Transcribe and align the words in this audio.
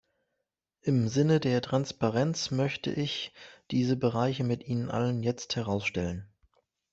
Im 0.81 1.09
Sinne 1.09 1.39
der 1.39 1.61
Transparenz 1.61 2.49
möchte 2.49 2.89
ich 2.91 3.33
diese 3.69 3.95
Bereiche 3.95 4.43
mit 4.43 4.67
Ihnen 4.67 4.89
allen 4.89 5.21
jetzt 5.21 5.55
herausstellen. 5.55 6.27